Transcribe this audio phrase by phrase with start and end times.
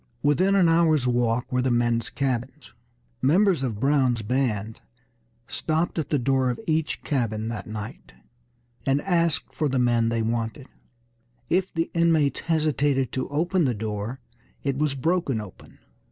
[0.23, 2.73] Within an hour's walk were the men's cabins.
[3.21, 4.81] Members of Brown's band
[5.47, 8.11] stopped at the door of each cabin that night,
[8.83, 10.65] and asked for the men they wanted.
[11.51, 14.19] If the inmates hesitated to open the door
[14.63, 15.77] it was broken open.